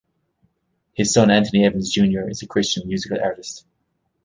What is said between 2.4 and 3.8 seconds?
a Christian musical artist.